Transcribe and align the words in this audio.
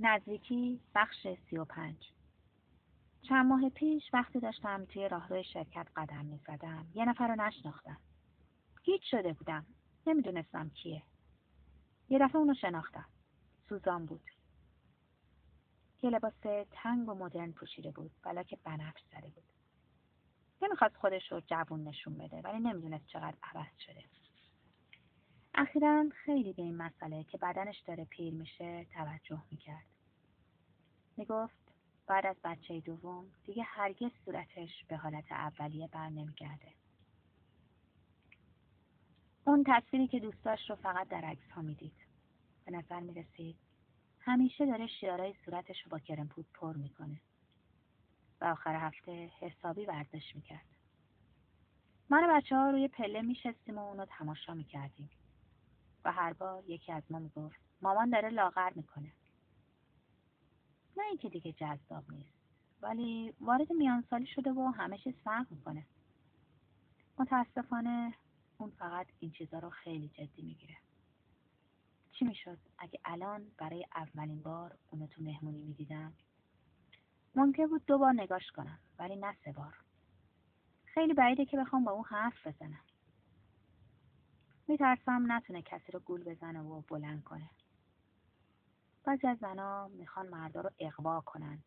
نزدیکی 0.00 0.80
بخش 0.94 1.26
سی 1.50 1.58
و 1.58 1.64
پنج. 1.64 2.12
چند 3.22 3.46
ماه 3.46 3.68
پیش 3.68 4.02
وقتی 4.12 4.40
داشتم 4.40 4.84
توی 4.84 5.08
راهروی 5.08 5.44
شرکت 5.44 5.86
قدم 5.96 6.24
می 6.24 6.40
زدم 6.46 6.86
یه 6.94 7.04
نفر 7.04 7.28
رو 7.28 7.34
نشناختم. 7.34 8.00
هیچ 8.82 9.02
شده 9.10 9.32
بودم. 9.32 9.66
نمی‌دونستم 10.06 10.68
کیه. 10.68 11.02
یه 12.08 12.18
دفعه 12.18 12.36
اونو 12.36 12.54
شناختم. 12.54 13.08
سوزان 13.68 14.06
بود. 14.06 14.30
یه 16.02 16.10
لباس 16.10 16.34
تنگ 16.70 17.08
و 17.08 17.14
مدرن 17.14 17.52
پوشیده 17.52 17.90
بود 17.90 18.10
بلا 18.22 18.42
که 18.42 18.58
بنفش 18.64 19.00
زده 19.12 19.30
بود. 19.30 19.44
نمی‌خواست 20.62 20.96
خودش 20.96 21.32
رو 21.32 21.40
جوون 21.46 21.84
نشون 21.84 22.18
بده 22.18 22.40
ولی 22.40 22.58
نمی‌دونست 22.58 23.06
چقدر 23.06 23.36
عوض 23.42 23.78
شده. 23.86 24.04
اخیرا 25.60 26.04
خیلی 26.24 26.52
به 26.52 26.62
این 26.62 26.76
مسئله 26.76 27.24
که 27.24 27.38
بدنش 27.38 27.78
داره 27.80 28.04
پیر 28.04 28.34
میشه 28.34 28.84
توجه 28.84 29.42
می‌کرد. 29.50 29.86
می‌گفت 31.16 31.72
بعد 32.06 32.26
از 32.26 32.36
بچه 32.44 32.80
دوم 32.80 33.26
دیگه 33.46 33.62
هرگز 33.62 34.10
صورتش 34.24 34.84
به 34.88 34.96
حالت 34.96 35.32
اولیه 35.32 35.86
بر 35.86 36.08
نمیگرده. 36.08 36.72
اون 39.44 39.64
تصویری 39.66 40.08
که 40.08 40.20
دوست 40.20 40.44
داشت 40.44 40.70
رو 40.70 40.76
فقط 40.76 41.08
در 41.08 41.24
عکس 41.24 41.50
ها 41.50 41.62
می‌دید. 41.62 42.06
به 42.64 42.72
نظر 42.72 43.00
می‌رسید 43.00 43.56
همیشه 44.20 44.66
داره 44.66 44.86
شیارای 44.86 45.34
صورتش 45.44 45.82
رو 45.82 45.90
با 45.90 45.98
کرم 45.98 46.28
پود 46.28 46.46
پر 46.54 46.76
می‌کنه. 46.76 47.20
و 48.40 48.44
آخر 48.44 48.74
هفته 48.74 49.30
حسابی 49.40 49.84
ورزش 49.84 50.34
می‌کرد. 50.34 50.66
من 52.10 52.24
و 52.24 52.36
بچه 52.36 52.56
ها 52.56 52.70
روی 52.70 52.88
پله 52.88 53.22
میشستیم 53.22 53.78
و 53.78 53.88
اونو 53.88 54.06
تماشا 54.06 54.54
می‌کردیم. 54.54 55.10
و 56.04 56.12
هر 56.12 56.32
بار 56.32 56.64
یکی 56.66 56.92
از 56.92 57.02
ما 57.10 57.18
می‌گفت 57.18 57.60
مامان 57.82 58.10
داره 58.10 58.28
لاغر 58.28 58.72
می‌کنه. 58.74 59.12
نه 60.96 61.04
اینکه 61.04 61.28
دیگه 61.28 61.52
جذاب 61.52 62.04
نیست 62.10 62.38
ولی 62.82 63.34
وارد 63.40 63.72
میانسالی 63.72 64.26
شده 64.26 64.50
و 64.52 64.72
همه 64.76 64.98
چیز 64.98 65.14
فرق 65.24 65.46
می‌کنه. 65.50 65.86
متاسفانه 67.18 68.14
اون 68.58 68.70
فقط 68.70 69.06
این 69.18 69.30
چیزا 69.30 69.58
رو 69.58 69.70
خیلی 69.70 70.08
جدی 70.08 70.42
می‌گیره. 70.42 70.76
چی 72.12 72.24
می‌شد؟ 72.24 72.58
اگه 72.78 73.00
الان 73.04 73.50
برای 73.58 73.86
اولین 73.96 74.42
بار 74.42 74.78
اونو 74.90 75.06
تو 75.06 75.22
مهمونی 75.22 75.58
می‌دیدم 75.58 76.12
ممکن 77.34 77.66
بود 77.66 77.86
دو 77.86 77.98
بار 77.98 78.12
نگاش 78.12 78.50
کنم 78.50 78.78
ولی 78.98 79.16
نه 79.16 79.36
سه 79.44 79.52
بار. 79.52 79.74
خیلی 80.84 81.14
بعیده 81.14 81.44
که 81.44 81.56
بخوام 81.56 81.84
با 81.84 81.92
اون 81.92 82.04
حرف 82.04 82.46
بزنم. 82.46 82.84
میترسم 84.68 85.32
نتونه 85.32 85.62
کسی 85.62 85.92
رو 85.92 86.00
گول 86.00 86.24
بزنه 86.24 86.60
و 86.60 86.80
بلند 86.80 87.24
کنه. 87.24 87.50
بعضی 89.04 89.26
از 89.26 89.38
زنها 89.38 89.88
می‌خوان 89.88 90.28
مردا 90.28 90.60
رو 90.60 90.70
اقوا 90.78 91.20
کنند 91.20 91.64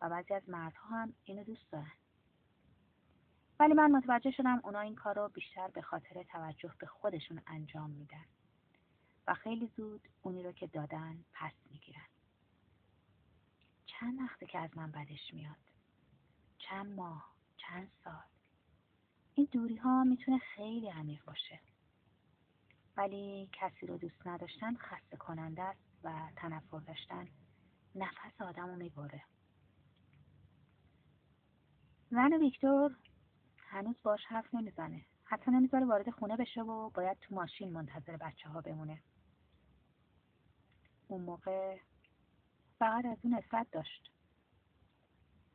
و 0.00 0.08
بعضی 0.08 0.34
از 0.34 0.48
مردها 0.48 0.88
هم 0.88 1.14
اینو 1.24 1.44
دوست 1.44 1.70
دارن. 1.70 1.92
ولی 3.60 3.74
من 3.74 3.90
متوجه 3.90 4.30
شدم 4.30 4.60
اونا 4.64 4.80
این 4.80 4.94
کار 4.94 5.14
رو 5.14 5.28
بیشتر 5.28 5.68
به 5.68 5.82
خاطر 5.82 6.22
توجه 6.22 6.74
به 6.78 6.86
خودشون 6.86 7.40
انجام 7.46 7.90
میدن 7.90 8.24
و 9.26 9.34
خیلی 9.34 9.70
زود 9.76 10.08
اونی 10.22 10.42
رو 10.42 10.52
که 10.52 10.66
دادن 10.66 11.24
پس 11.32 11.52
می‌گیرن. 11.70 12.06
چند 13.86 14.20
وقته 14.20 14.46
که 14.46 14.58
از 14.58 14.76
من 14.76 14.90
بدش 14.90 15.34
میاد؟ 15.34 15.56
چند 16.58 16.94
ماه؟ 16.96 17.34
چند 17.56 17.90
سال؟ 18.04 18.24
این 19.34 19.48
دوری 19.52 19.76
ها 19.76 20.04
می‌تونه 20.04 20.38
خیلی 20.38 20.88
عمیق 20.88 21.24
باشه. 21.24 21.60
ولی 22.96 23.48
کسی 23.52 23.86
رو 23.86 23.98
دوست 23.98 24.26
نداشتن 24.26 24.76
خسته 24.76 25.16
کننده 25.16 25.62
است 25.62 25.80
و 26.04 26.12
تنفر 26.36 26.78
داشتن. 26.78 27.28
نفس 27.94 28.40
آدم 28.40 28.66
رو 28.68 28.76
می‌بره. 28.76 29.22
زن 32.10 32.32
ویکتور 32.32 32.96
هنوز 33.58 33.96
باش 34.02 34.20
حرف 34.26 34.54
نمی‌زنه. 34.54 35.04
حتی 35.24 35.50
نمی‌ذاره 35.50 35.86
وارد 35.86 36.10
خونه 36.10 36.36
بشه 36.36 36.62
و 36.62 36.90
باید 36.90 37.18
تو 37.18 37.34
ماشین 37.34 37.72
منتظر 37.72 38.16
بچه 38.16 38.48
ها 38.48 38.60
بمونه. 38.60 39.02
اون 41.08 41.20
موقع 41.22 41.78
فقط 42.78 43.04
از 43.04 43.18
اون 43.22 43.34
نسبت 43.34 43.66
داشت. 43.72 44.10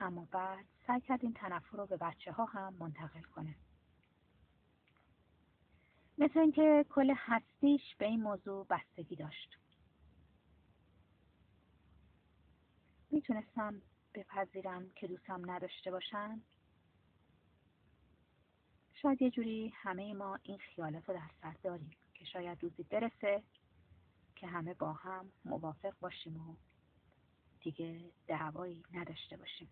اما 0.00 0.28
بعد 0.30 0.64
سعی 0.86 1.00
کرد 1.00 1.20
این 1.22 1.32
تنفر 1.32 1.76
رو 1.76 1.86
به 1.86 1.96
بچه 1.96 2.32
ها 2.32 2.44
هم 2.44 2.74
منتقل 2.74 3.22
کنه. 3.22 3.54
مثل 6.22 6.38
اینکه 6.38 6.84
کل 6.90 7.14
هستیش 7.16 7.96
به 7.98 8.06
این 8.06 8.22
موضوع 8.22 8.66
بستگی 8.70 9.16
داشت. 9.16 9.58
می‌تونستم 13.10 13.82
بپذیرم 14.14 14.90
که 14.94 15.06
دوستم 15.06 15.50
نداشته 15.50 15.90
باشن. 15.90 16.42
شاید 18.94 19.22
یه 19.22 19.30
جوری 19.30 19.72
همه 19.76 20.14
ما 20.14 20.38
این 20.42 20.58
خیالات 20.58 21.08
رو 21.08 21.14
در 21.14 21.30
سر 21.42 21.54
داریم 21.62 21.90
که 22.14 22.24
شاید 22.24 22.62
روزی 22.62 22.82
برسه 22.82 23.42
که 24.36 24.46
همه 24.46 24.74
با 24.74 24.92
هم 24.92 25.32
موافق 25.44 25.94
باشیم 26.00 26.36
و 26.36 26.56
دیگه 27.60 28.00
دعوایی 28.26 28.82
نداشته 28.92 29.36
باشیم. 29.36 29.68